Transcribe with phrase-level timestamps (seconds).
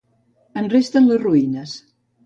[0.61, 1.81] En resten les ruïnes.